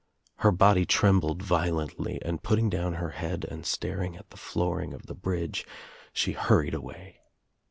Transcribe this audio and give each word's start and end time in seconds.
Her 0.37 0.51
body 0.51 0.83
trembled 0.83 1.43
violently 1.43 2.17
and 2.25 2.41
putting 2.41 2.71
down 2.71 2.93
her 2.95 3.11
head 3.11 3.45
and 3.47 3.67
staring 3.67 4.17
at 4.17 4.25
he 4.31 4.35
flooring 4.37 4.95
of 4.95 5.05
the 5.05 5.13
bridge 5.13 5.63
she 6.11 6.31
hurried 6.31 6.73
away. 6.73 7.21